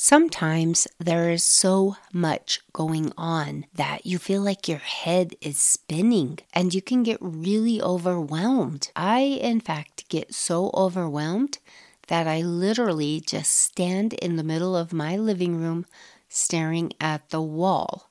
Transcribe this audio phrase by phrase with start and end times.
[0.00, 6.38] Sometimes there is so much going on that you feel like your head is spinning
[6.54, 8.92] and you can get really overwhelmed.
[8.94, 11.58] I, in fact, get so overwhelmed
[12.06, 15.84] that I literally just stand in the middle of my living room
[16.28, 18.08] staring at the wall.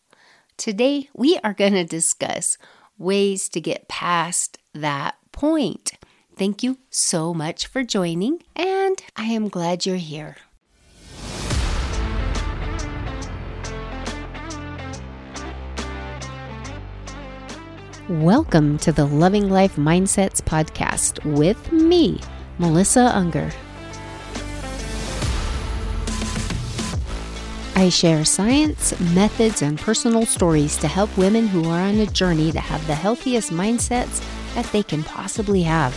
[0.57, 2.57] Today, we are going to discuss
[2.97, 5.93] ways to get past that point.
[6.35, 10.35] Thank you so much for joining, and I am glad you're here.
[18.09, 22.21] Welcome to the Loving Life Mindsets podcast with me,
[22.57, 23.51] Melissa Unger.
[27.75, 32.53] I share science, methods, and personal stories to help women who are on a journey
[32.53, 34.23] to have the healthiest mindsets
[34.55, 35.93] that they can possibly have.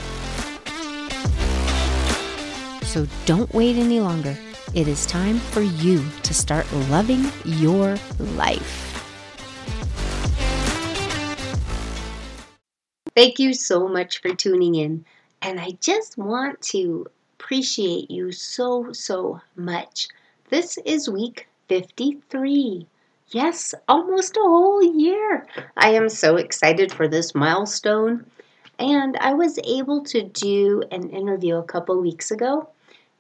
[2.82, 4.36] So don't wait any longer.
[4.74, 8.89] It is time for you to start loving your life.
[13.20, 15.04] Thank you so much for tuning in.
[15.42, 20.08] And I just want to appreciate you so, so much.
[20.48, 22.86] This is week 53.
[23.28, 25.46] Yes, almost a whole year.
[25.76, 28.24] I am so excited for this milestone.
[28.78, 32.70] And I was able to do an interview a couple weeks ago.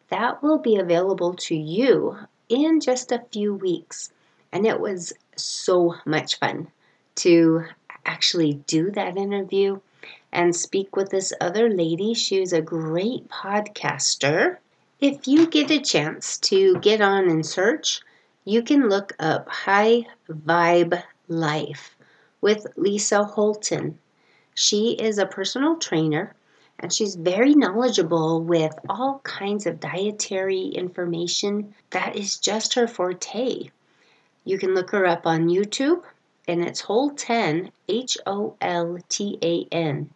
[0.08, 2.16] That will be available to you
[2.48, 4.10] in just a few weeks.
[4.50, 6.68] And it was so much fun
[7.16, 7.66] to
[8.06, 9.78] actually do that interview
[10.32, 12.14] and speak with this other lady.
[12.14, 14.58] She's a great podcaster.
[15.00, 18.00] If you get a chance to get on and search,
[18.44, 21.96] you can look up High Vibe Life
[22.40, 23.98] with Lisa Holtan.
[24.54, 26.34] She is a personal trainer
[26.78, 31.74] and she's very knowledgeable with all kinds of dietary information.
[31.90, 33.70] That is just her forte.
[34.44, 36.02] You can look her up on YouTube
[36.48, 40.10] and it's Holtan, H O L T A N.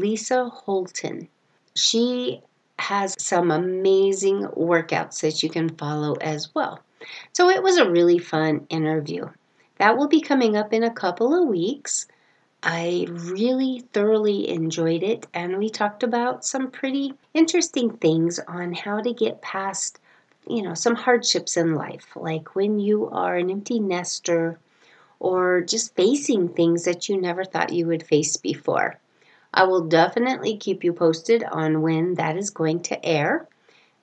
[0.00, 1.28] Lisa Holtan.
[1.74, 2.40] She
[2.78, 6.80] has some amazing workouts that you can follow as well.
[7.32, 9.28] So it was a really fun interview.
[9.76, 12.06] That will be coming up in a couple of weeks.
[12.62, 19.00] I really thoroughly enjoyed it, and we talked about some pretty interesting things on how
[19.00, 19.98] to get past,
[20.48, 24.58] you know, some hardships in life, like when you are an empty nester
[25.18, 28.98] or just facing things that you never thought you would face before.
[29.52, 33.48] I will definitely keep you posted on when that is going to air.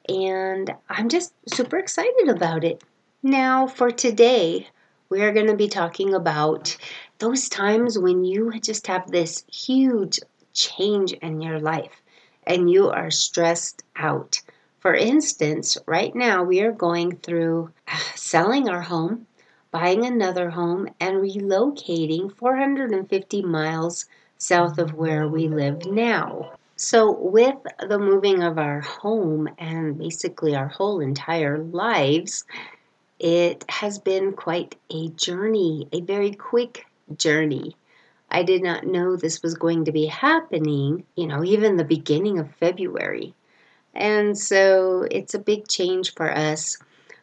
[0.09, 2.83] And I'm just super excited about it.
[3.23, 4.67] Now, for today,
[5.09, 6.77] we are going to be talking about
[7.19, 10.19] those times when you just have this huge
[10.53, 12.01] change in your life
[12.45, 14.41] and you are stressed out.
[14.79, 17.71] For instance, right now we are going through
[18.15, 19.27] selling our home,
[19.71, 24.05] buying another home, and relocating 450 miles
[24.37, 26.51] south of where we live now.
[26.75, 27.55] So, with
[27.87, 32.45] the moving of our home and basically our whole entire lives,
[33.19, 37.75] it has been quite a journey, a very quick journey.
[38.29, 42.37] I did not know this was going to be happening, you know, even the beginning
[42.37, 43.33] of February.
[43.93, 46.77] And so it's a big change for us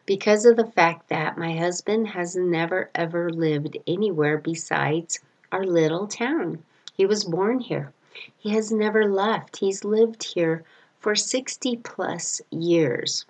[0.05, 5.19] because of the fact that my husband has never ever lived anywhere besides
[5.51, 6.63] our little town.
[6.95, 7.91] He was born here.
[8.37, 9.57] He has never left.
[9.57, 10.63] He's lived here
[10.99, 13.25] for 60 plus years.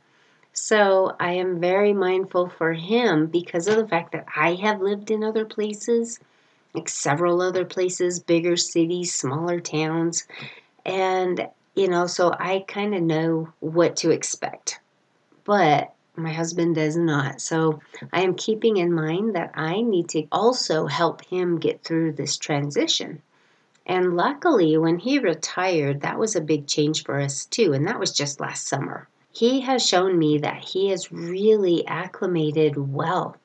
[0.53, 5.11] So I am very mindful for him because of the fact that I have lived
[5.11, 6.19] in other places,
[6.73, 10.27] like several other places, bigger cities, smaller towns.
[10.85, 14.79] And, you know, so I kind of know what to expect.
[15.43, 17.41] But my husband does not.
[17.41, 17.81] So
[18.13, 22.37] I am keeping in mind that I need to also help him get through this
[22.37, 23.21] transition.
[23.87, 27.99] And luckily, when he retired, that was a big change for us too, and that
[27.99, 29.07] was just last summer.
[29.31, 33.35] He has shown me that he has really acclimated well,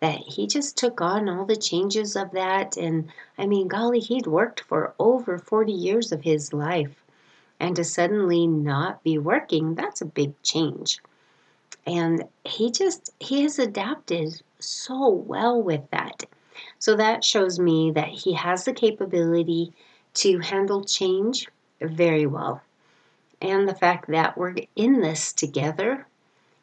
[0.00, 2.76] that he just took on all the changes of that.
[2.76, 7.02] And I mean, golly, he'd worked for over 40 years of his life.
[7.60, 11.00] And to suddenly not be working, that's a big change.
[11.86, 16.24] And he just, he has adapted so well with that.
[16.78, 19.72] So that shows me that he has the capability
[20.14, 21.48] to handle change
[21.80, 22.62] very well.
[23.40, 26.06] And the fact that we're in this together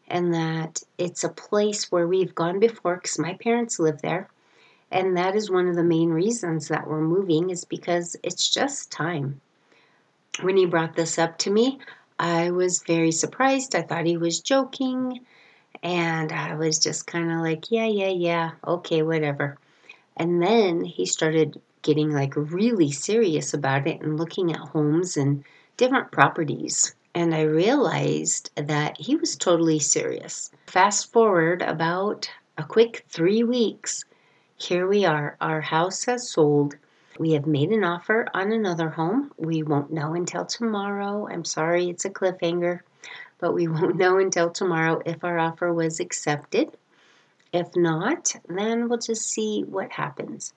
[0.07, 4.29] and that it's a place where we've gone before because my parents live there.
[4.91, 8.91] And that is one of the main reasons that we're moving is because it's just
[8.91, 9.41] time.
[10.41, 11.79] When he brought this up to me,
[12.19, 13.75] I was very surprised.
[13.75, 15.25] I thought he was joking
[15.83, 19.57] And I was just kind of like, yeah, yeah, yeah, okay, whatever.
[20.17, 25.43] And then he started getting like really serious about it and looking at homes and
[25.77, 26.95] different properties.
[27.15, 30.49] And I realized that he was totally serious.
[30.65, 34.05] Fast forward about a quick three weeks,
[34.57, 35.35] here we are.
[35.41, 36.75] Our house has sold.
[37.19, 39.31] We have made an offer on another home.
[39.37, 41.27] We won't know until tomorrow.
[41.27, 42.79] I'm sorry, it's a cliffhanger,
[43.39, 46.75] but we won't know until tomorrow if our offer was accepted.
[47.53, 50.53] If not, then we'll just see what happens.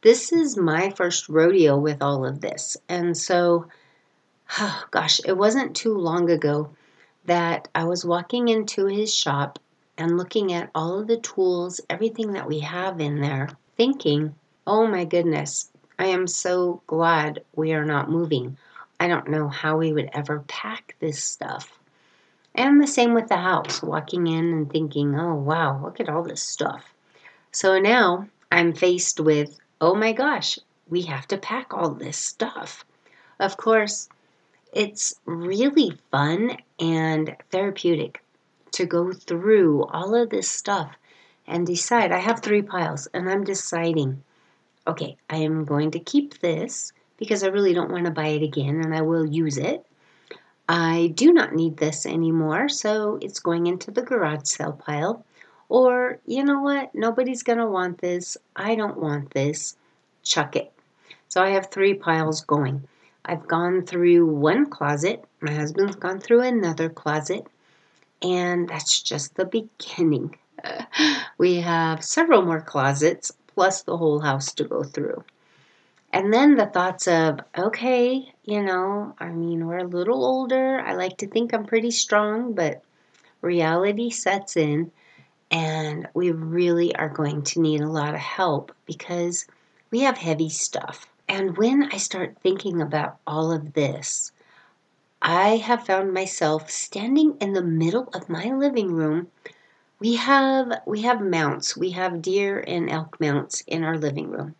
[0.00, 2.78] This is my first rodeo with all of this.
[2.88, 3.66] And so,
[4.58, 6.70] oh gosh, it wasn't too long ago
[7.26, 9.58] that I was walking into his shop
[9.98, 14.34] and looking at all of the tools, everything that we have in there, thinking,
[14.66, 18.56] oh my goodness, I am so glad we are not moving.
[18.98, 21.77] I don't know how we would ever pack this stuff.
[22.58, 26.24] And the same with the house, walking in and thinking, oh wow, look at all
[26.24, 26.92] this stuff.
[27.52, 30.58] So now I'm faced with, oh my gosh,
[30.88, 32.84] we have to pack all this stuff.
[33.38, 34.08] Of course,
[34.72, 38.24] it's really fun and therapeutic
[38.72, 40.96] to go through all of this stuff
[41.46, 42.10] and decide.
[42.10, 44.24] I have three piles and I'm deciding
[44.84, 48.42] okay, I am going to keep this because I really don't want to buy it
[48.42, 49.86] again and I will use it.
[50.68, 55.24] I do not need this anymore, so it's going into the garage sale pile.
[55.70, 58.36] Or, you know what, nobody's going to want this.
[58.54, 59.76] I don't want this.
[60.22, 60.72] Chuck it.
[61.28, 62.86] So I have three piles going.
[63.24, 67.46] I've gone through one closet, my husband's gone through another closet,
[68.22, 70.36] and that's just the beginning.
[71.38, 75.24] we have several more closets plus the whole house to go through.
[76.12, 80.80] And then the thoughts of, okay, you know, I mean, we're a little older.
[80.80, 82.82] I like to think I'm pretty strong, but
[83.42, 84.90] reality sets in,
[85.50, 89.46] and we really are going to need a lot of help because
[89.90, 91.06] we have heavy stuff.
[91.28, 94.32] And when I start thinking about all of this,
[95.20, 99.28] I have found myself standing in the middle of my living room
[100.00, 101.76] we have we have mounts.
[101.76, 104.54] We have deer and elk mounts in our living room.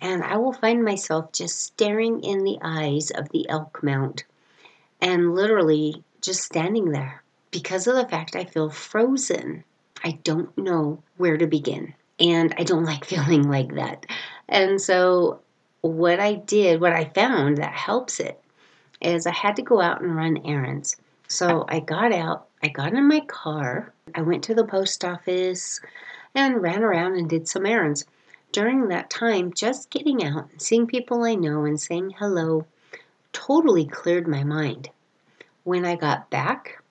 [0.00, 4.24] And I will find myself just staring in the eyes of the elk mount
[5.00, 9.64] and literally just standing there because of the fact I feel frozen.
[10.04, 11.94] I don't know where to begin.
[12.20, 14.06] And I don't like feeling like that.
[14.48, 15.40] And so,
[15.80, 18.40] what I did, what I found that helps it,
[19.00, 20.96] is I had to go out and run errands.
[21.28, 25.80] So, I got out I got in my car, I went to the post office,
[26.34, 28.04] and ran around and did some errands.
[28.50, 32.66] During that time, just getting out and seeing people I know and saying hello
[33.32, 34.90] totally cleared my mind.
[35.64, 36.82] When I got back,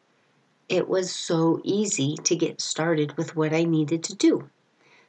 [0.69, 4.49] it was so easy to get started with what I needed to do.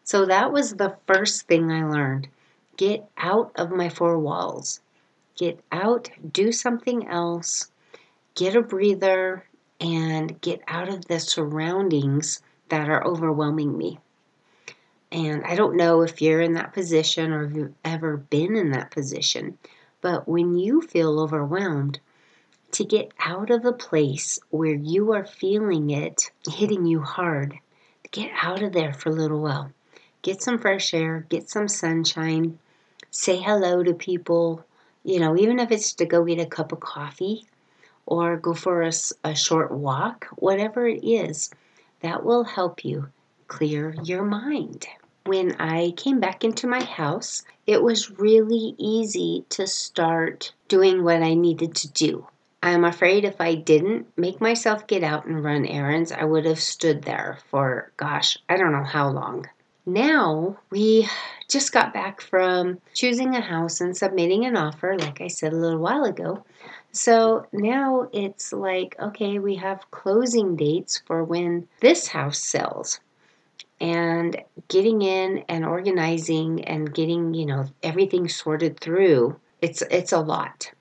[0.05, 2.29] So that was the first thing I learned.
[2.77, 4.81] Get out of my four walls.
[5.37, 7.71] Get out, do something else,
[8.35, 9.45] get a breather,
[9.81, 13.99] and get out of the surroundings that are overwhelming me.
[15.11, 18.73] And I don't know if you're in that position or if you've ever been in
[18.73, 19.59] that position,
[20.01, 22.01] but when you feel overwhelmed,
[22.73, 27.59] to get out of the place where you are feeling it hitting you hard,
[28.11, 29.73] get out of there for a little while.
[30.21, 32.59] Get some fresh air, get some sunshine,
[33.11, 34.65] say hello to people,
[35.05, 37.47] you know, even if it's to go get a cup of coffee
[38.09, 41.51] or go for a, a short walk, whatever it is,
[42.01, 43.07] that will help you
[43.49, 44.87] clear your mind.
[45.27, 51.23] When I came back into my house, it was really easy to start doing what
[51.23, 52.27] I needed to do.
[52.63, 56.61] I'm afraid if I didn't make myself get out and run errands, I would have
[56.61, 59.47] stood there for, gosh, I don't know how long.
[59.85, 61.09] Now we
[61.49, 65.57] just got back from choosing a house and submitting an offer, like I said a
[65.57, 66.45] little while ago.
[66.93, 73.01] So now it's like, okay, we have closing dates for when this house sells.
[73.81, 80.21] And getting in and organizing and getting, you know, everything sorted through, it's it's a
[80.21, 80.73] lot.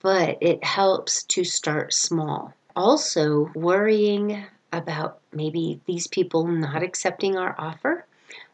[0.00, 2.52] But it helps to start small.
[2.74, 8.04] Also, worrying about maybe these people not accepting our offer,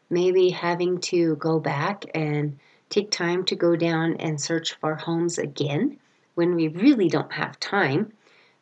[0.09, 5.39] maybe having to go back and take time to go down and search for homes
[5.39, 5.97] again
[6.35, 8.11] when we really don't have time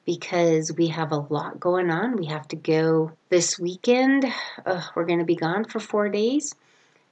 [0.06, 2.16] because we have a lot going on.
[2.16, 4.26] We have to go this weekend.
[4.66, 6.56] Uh, we're going to be gone for four days.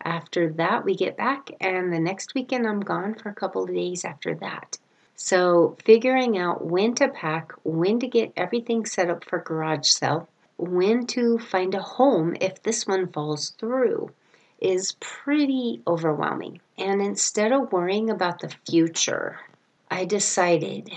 [0.04, 3.74] After that, we get back, and the next weekend, I'm gone for a couple of
[3.74, 4.78] days after that.
[5.16, 10.30] So, figuring out when to pack, when to get everything set up for garage sale,
[10.58, 14.12] when to find a home if this one falls through
[14.60, 16.62] is pretty overwhelming.
[16.78, 19.40] And instead of worrying about the future,
[19.90, 20.92] I decided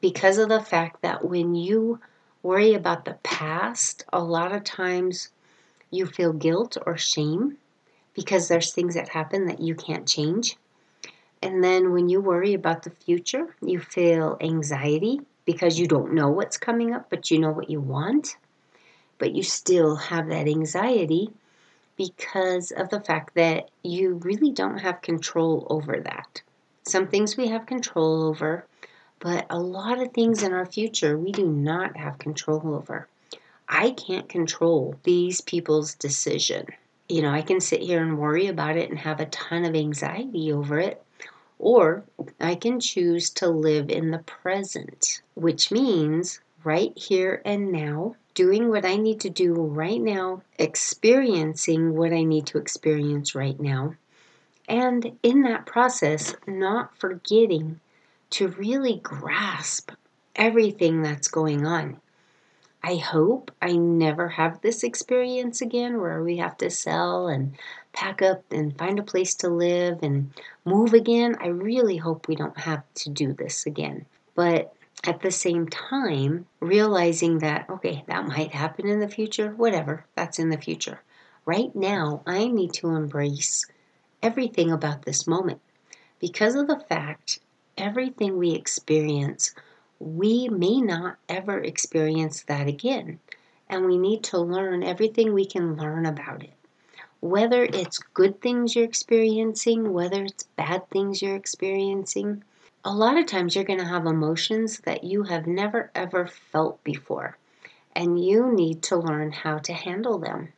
[0.00, 2.00] because of the fact that when you
[2.42, 5.30] worry about the past, a lot of times
[5.90, 7.56] you feel guilt or shame
[8.12, 10.56] because there's things that happen that you can't change.
[11.42, 16.28] And then when you worry about the future, you feel anxiety because you don't know
[16.28, 18.36] what's coming up, but you know what you want.
[19.18, 21.30] But you still have that anxiety
[21.96, 26.42] because of the fact that you really don't have control over that.
[26.86, 28.66] Some things we have control over,
[29.18, 33.08] but a lot of things in our future we do not have control over.
[33.66, 36.66] I can't control these people's decision.
[37.08, 39.74] You know, I can sit here and worry about it and have a ton of
[39.74, 41.02] anxiety over it,
[41.58, 42.04] or
[42.38, 48.68] I can choose to live in the present, which means right here and now, doing
[48.68, 53.94] what I need to do right now, experiencing what I need to experience right now,
[54.68, 57.80] and in that process, not forgetting
[58.30, 59.90] to really grasp
[60.34, 62.00] everything that's going on.
[62.82, 67.54] I hope I never have this experience again where we have to sell and
[67.94, 70.32] pack up and find a place to live and
[70.66, 71.36] move again.
[71.40, 74.04] I really hope we don't have to do this again.
[74.34, 80.04] But at the same time, realizing that, okay, that might happen in the future, whatever,
[80.14, 81.00] that's in the future.
[81.46, 83.66] Right now, I need to embrace
[84.24, 85.60] everything about this moment
[86.18, 87.38] because of the fact
[87.76, 89.54] everything we experience,
[89.98, 93.20] we may not ever experience that again.
[93.68, 96.54] And we need to learn everything we can learn about it.
[97.20, 102.42] Whether it's good things you're experiencing, whether it's bad things you're experiencing,
[102.84, 106.82] a lot of times you're going to have emotions that you have never ever felt
[106.84, 107.36] before,
[107.94, 110.52] and you need to learn how to handle them.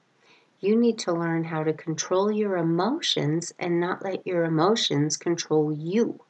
[0.61, 5.73] You need to learn how to control your emotions and not let your emotions control
[5.73, 6.21] you.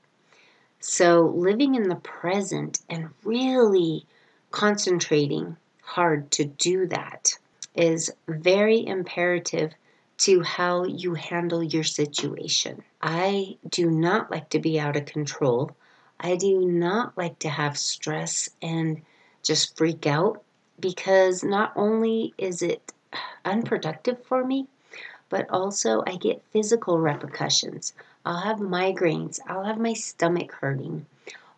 [0.80, 4.04] So, living in the present and really
[4.50, 7.38] concentrating hard to do that
[7.75, 9.73] is very imperative
[10.18, 12.83] to how you handle your situation.
[13.02, 15.76] I do not like to be out of control.
[16.18, 19.02] I do not like to have stress and
[19.42, 20.42] just freak out
[20.80, 22.92] because not only is it
[23.44, 24.66] unproductive for me,
[25.28, 27.92] but also I get physical repercussions.
[28.25, 31.06] I'll have migraines, I'll have my stomach hurting.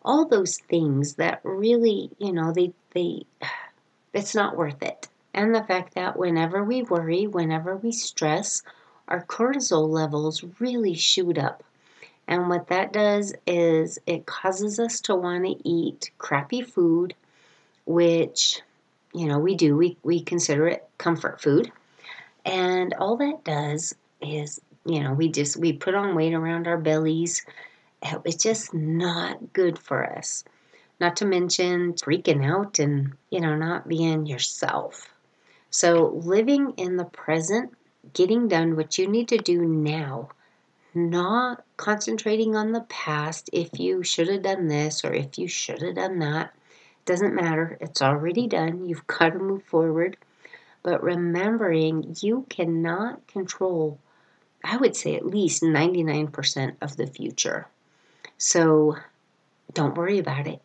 [0.05, 3.25] All those things that really, you know, they they
[4.13, 5.09] it's not worth it.
[5.35, 8.63] And the fact that whenever we worry, whenever we stress,
[9.07, 11.63] our cortisol levels really shoot up.
[12.27, 17.15] And what that does is it causes us to want to eat crappy food,
[17.87, 18.61] which,
[19.19, 19.77] you know, we do.
[19.77, 21.71] We, we consider it comfort food.
[22.45, 26.79] And all that does is, you know, we just, we put on weight around our
[26.79, 27.45] bellies.
[28.25, 30.45] It's just not good for us.
[31.01, 35.09] Not to mention freaking out and, you know, not being yourself.
[35.71, 37.73] So living in the present,
[38.13, 40.31] getting done what you need to do now
[40.95, 45.83] not concentrating on the past if you should have done this or if you should
[45.83, 46.55] have done that.
[47.09, 48.87] Doesn't matter, it's already done.
[48.87, 50.19] You've got to move forward.
[50.83, 53.99] But remembering you cannot control,
[54.63, 57.67] I would say at least 99% of the future.
[58.37, 58.97] So
[59.73, 60.61] don't worry about it.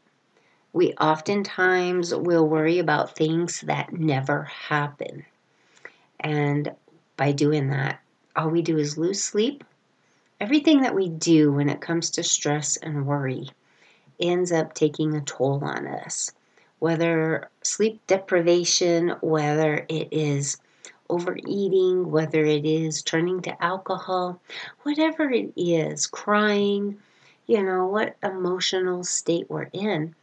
[0.73, 5.25] We oftentimes will worry about things that never happen.
[6.19, 6.73] And
[7.15, 8.01] by doing that,
[8.35, 9.63] all we do is lose sleep
[10.41, 13.47] everything that we do when it comes to stress and worry
[14.23, 16.31] ends up taking a toll on us.
[16.79, 20.57] Whether sleep deprivation, whether it is
[21.09, 24.41] overeating, whether it is turning to alcohol,
[24.81, 26.97] whatever it is, crying,
[27.45, 30.15] you know, what emotional state we're in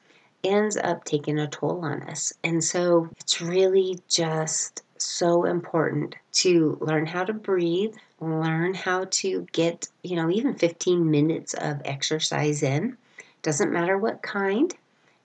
[0.42, 2.33] ends up taking a toll on us.
[2.42, 9.47] And so it's really just so important to learn how to breathe, learn how to
[9.52, 12.97] get, you know, even 15 minutes of exercise in.
[13.42, 14.75] Doesn't matter what kind.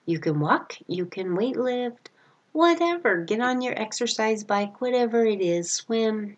[0.06, 2.10] You can walk, you can weight lift,
[2.52, 3.24] whatever.
[3.24, 6.36] Get on your exercise bike, whatever it is, swim.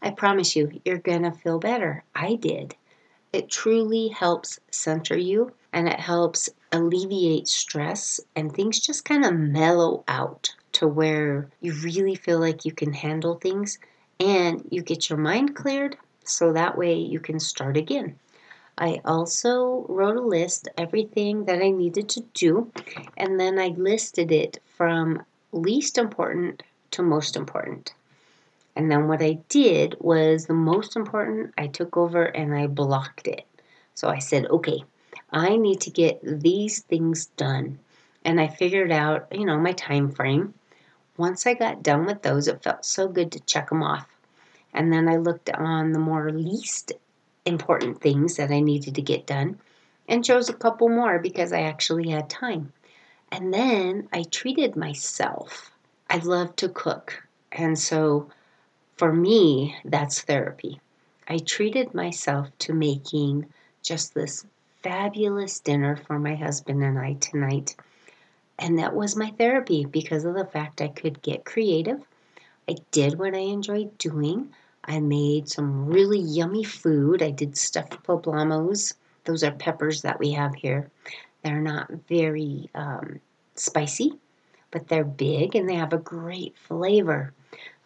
[0.00, 2.04] I promise you, you're going to feel better.
[2.14, 2.76] I did.
[3.32, 9.34] It truly helps center you and it helps alleviate stress and things just kind of
[9.34, 13.78] mellow out to where you really feel like you can handle things
[14.20, 18.18] and you get your mind cleared so that way you can start again.
[18.80, 22.70] I also wrote a list everything that I needed to do
[23.16, 27.92] and then I listed it from least important to most important.
[28.76, 33.26] And then what I did was the most important, I took over and I blocked
[33.26, 33.44] it.
[33.94, 34.84] So I said, okay,
[35.32, 37.80] I need to get these things done.
[38.24, 40.54] And I figured out, you know, my time frame.
[41.16, 44.06] Once I got done with those, it felt so good to check them off.
[44.72, 46.92] And then I looked on the more least
[47.48, 49.58] important things that I needed to get done
[50.06, 52.72] and chose a couple more because I actually had time.
[53.32, 55.70] And then I treated myself.
[56.08, 57.22] I love to cook.
[57.52, 58.30] And so
[58.96, 60.80] for me, that's therapy.
[61.28, 63.46] I treated myself to making
[63.82, 64.46] just this
[64.82, 67.76] fabulous dinner for my husband and I tonight.
[68.58, 72.00] And that was my therapy because of the fact I could get creative.
[72.68, 74.54] I did what I enjoyed doing.
[74.88, 77.22] I made some really yummy food.
[77.22, 78.94] I did stuffed poblanos.
[79.24, 80.90] Those are peppers that we have here.
[81.44, 83.20] They're not very um,
[83.54, 84.14] spicy,
[84.70, 87.34] but they're big and they have a great flavor.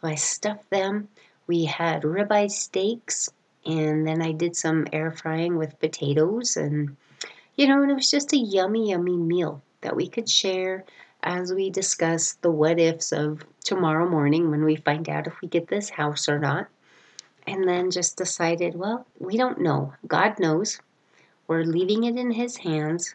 [0.00, 1.08] So I stuffed them.
[1.48, 3.28] We had ribeye steaks,
[3.66, 6.96] and then I did some air frying with potatoes, and
[7.56, 10.84] you know, and it was just a yummy, yummy meal that we could share
[11.24, 15.48] as we discuss the what ifs of tomorrow morning when we find out if we
[15.48, 16.68] get this house or not.
[17.46, 19.94] And then just decided, well, we don't know.
[20.06, 20.80] God knows.
[21.48, 23.14] We're leaving it in His hands.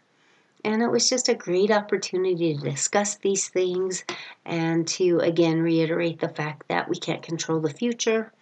[0.65, 4.03] And it was just a great opportunity to discuss these things
[4.45, 8.33] and to again reiterate the fact that we can't control the future.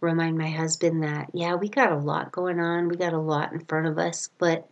[0.00, 3.52] Remind my husband that, yeah, we got a lot going on, we got a lot
[3.52, 4.68] in front of us, but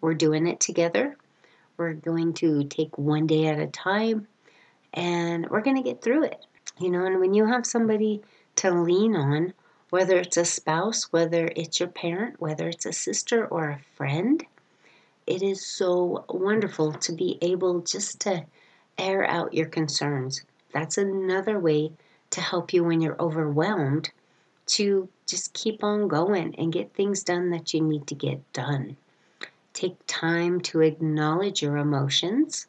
[0.00, 1.16] we're doing it together.
[1.76, 4.26] We're going to take one day at a time
[4.94, 6.44] and we're going to get through it.
[6.78, 8.22] You know, and when you have somebody
[8.56, 9.52] to lean on,
[9.90, 14.44] whether it's a spouse, whether it's your parent, whether it's a sister or a friend,
[15.26, 18.44] it is so wonderful to be able just to
[18.98, 20.42] air out your concerns.
[20.72, 21.92] That's another way
[22.30, 24.10] to help you when you're overwhelmed
[24.66, 28.96] to just keep on going and get things done that you need to get done.
[29.72, 32.66] Take time to acknowledge your emotions.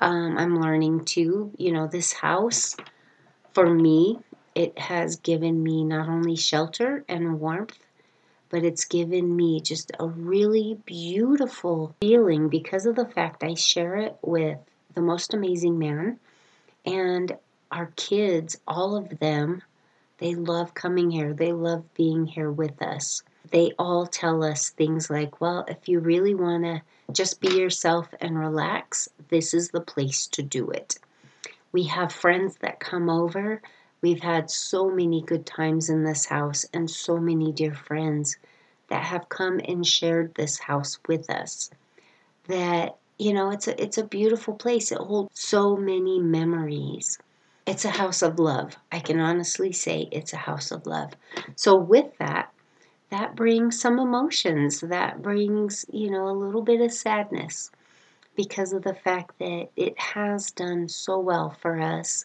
[0.00, 2.76] Um, I'm learning to, you know, this house
[3.52, 4.20] for me,
[4.58, 7.78] it has given me not only shelter and warmth,
[8.50, 13.94] but it's given me just a really beautiful feeling because of the fact I share
[13.96, 14.58] it with
[14.94, 16.18] the most amazing man
[16.84, 17.36] and
[17.70, 19.62] our kids, all of them,
[20.18, 21.32] they love coming here.
[21.32, 23.22] They love being here with us.
[23.52, 28.08] They all tell us things like, well, if you really want to just be yourself
[28.20, 30.98] and relax, this is the place to do it.
[31.70, 33.62] We have friends that come over
[34.00, 38.36] We've had so many good times in this house and so many dear friends
[38.88, 41.70] that have come and shared this house with us.
[42.46, 44.92] That, you know, it's a it's a beautiful place.
[44.92, 47.18] It holds so many memories.
[47.66, 48.76] It's a house of love.
[48.90, 51.12] I can honestly say it's a house of love.
[51.56, 52.50] So with that,
[53.10, 54.80] that brings some emotions.
[54.80, 57.70] That brings, you know, a little bit of sadness
[58.36, 62.24] because of the fact that it has done so well for us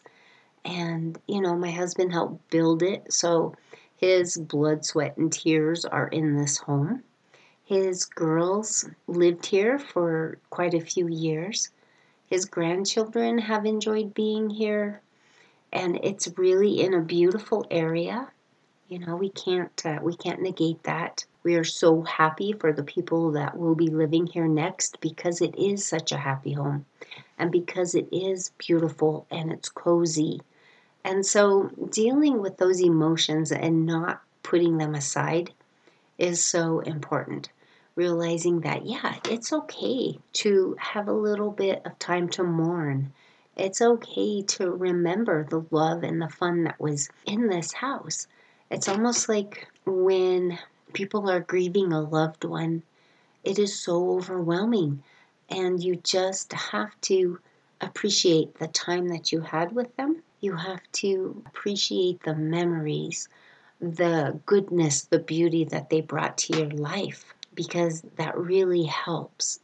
[0.64, 3.12] and, you know, my husband helped build it.
[3.12, 3.54] So
[3.96, 7.02] his blood, sweat, and tears are in this home.
[7.64, 11.70] His girls lived here for quite a few years.
[12.26, 15.00] His grandchildren have enjoyed being here.
[15.72, 18.28] And it's really in a beautiful area.
[18.88, 21.24] You know, we can't uh, we can't negate that.
[21.42, 25.54] We are so happy for the people that will be living here next because it
[25.58, 26.84] is such a happy home
[27.38, 30.40] and because it is beautiful and it's cozy
[31.04, 35.52] and so dealing with those emotions and not putting them aside
[36.16, 37.50] is so important.
[37.94, 43.12] Realizing that, yeah, it's okay to have a little bit of time to mourn.
[43.56, 48.26] It's okay to remember the love and the fun that was in this house.
[48.70, 50.58] It's almost like when
[50.94, 52.82] people are grieving a loved one,
[53.44, 55.02] it is so overwhelming.
[55.50, 57.38] And you just have to
[57.80, 60.13] appreciate the time that you had with them
[60.44, 63.28] you have to appreciate the memories,
[63.80, 69.60] the goodness, the beauty that they brought to your life because that really helps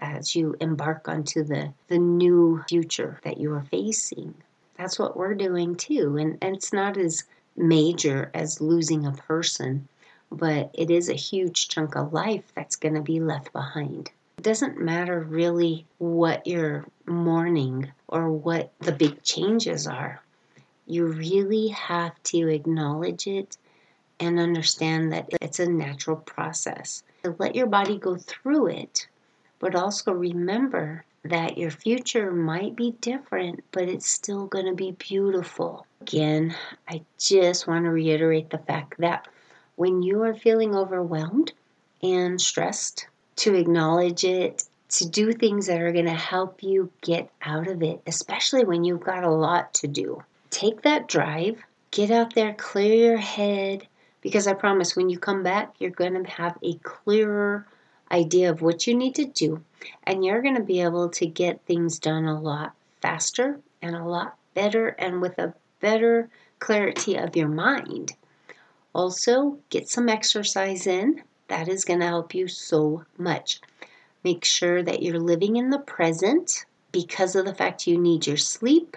[0.00, 4.34] as you embark onto the, the new future that you are facing.
[4.76, 6.16] That's what we're doing too.
[6.16, 7.24] And, and it's not as
[7.56, 9.88] major as losing a person,
[10.30, 14.10] but it is a huge chunk of life that's going to be left behind.
[14.38, 20.20] It doesn't matter really what you're mourning or what the big changes are
[20.86, 23.56] you really have to acknowledge it
[24.20, 27.02] and understand that it's a natural process.
[27.38, 29.08] let your body go through it,
[29.58, 34.92] but also remember that your future might be different, but it's still going to be
[34.92, 35.86] beautiful.
[36.02, 36.54] Again,
[36.86, 39.26] I just want to reiterate the fact that
[39.76, 41.52] when you are feeling overwhelmed
[42.02, 47.28] and stressed, to acknowledge it, to do things that are going to help you get
[47.42, 50.22] out of it, especially when you've got a lot to do.
[50.54, 53.88] Take that drive, get out there, clear your head,
[54.20, 57.66] because I promise when you come back, you're going to have a clearer
[58.12, 59.64] idea of what you need to do,
[60.04, 64.04] and you're going to be able to get things done a lot faster and a
[64.04, 68.12] lot better and with a better clarity of your mind.
[68.94, 71.20] Also, get some exercise in.
[71.48, 73.60] That is going to help you so much.
[74.22, 78.36] Make sure that you're living in the present because of the fact you need your
[78.36, 78.96] sleep.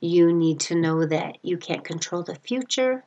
[0.00, 3.04] You need to know that you can't control the future.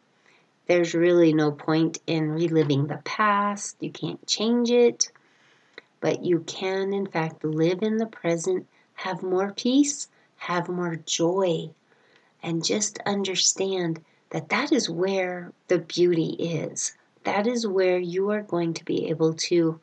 [0.68, 3.78] There's really no point in reliving the past.
[3.80, 5.12] You can't change it
[6.02, 11.70] but you can, in fact, live in the present, have more peace, have more joy,
[12.42, 16.94] and just understand that that is where the beauty is.
[17.24, 19.80] That is where you are going to be able to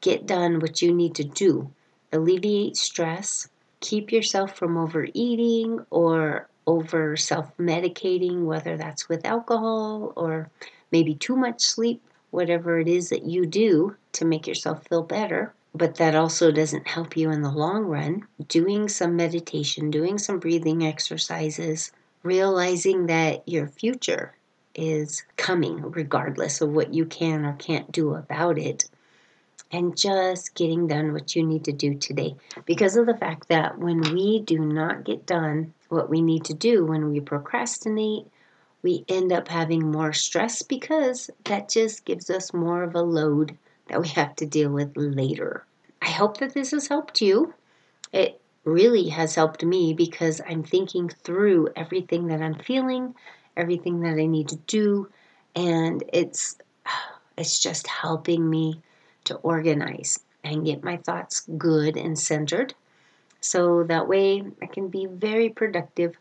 [0.00, 1.70] get done what you need to do.
[2.12, 10.48] Alleviate stress, keep yourself from overeating or over self medicating, whether that's with alcohol or
[10.92, 15.52] maybe too much sleep, whatever it is that you do to make yourself feel better
[15.74, 18.26] but that also doesn't help you in the long run.
[18.48, 24.34] Doing some meditation, doing some breathing exercises, realizing that your future
[24.74, 28.88] is coming regardless of what you can or can't do about it.
[29.72, 32.34] And just getting done what you need to do today.
[32.64, 36.54] Because of the fact that when we do not get done what we need to
[36.54, 38.26] do, when we procrastinate,
[38.82, 43.56] we end up having more stress because that just gives us more of a load
[43.88, 45.64] that we have to deal with later.
[46.02, 47.54] I hope that this has helped you.
[48.12, 53.14] It really has helped me because I'm thinking through everything that I'm feeling,
[53.56, 55.08] everything that I need to do,
[55.54, 56.56] and it's
[57.38, 58.80] it's just helping me
[59.24, 62.74] to organize and get my thoughts good and centered
[63.40, 66.16] so that way I can be very productive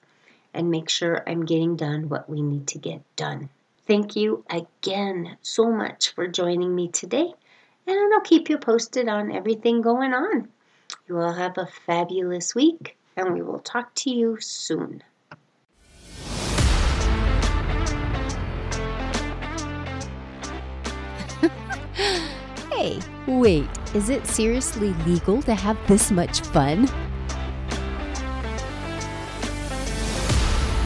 [0.54, 3.50] and make sure I'm getting done what we need to get done.
[3.88, 7.34] Thank you again so much for joining me today
[7.88, 10.50] and I'll keep you posted on everything going on.
[11.08, 15.04] You all have a fabulous week, and we will talk to you soon.
[22.80, 26.88] Hey, wait, is it seriously legal to have this much fun?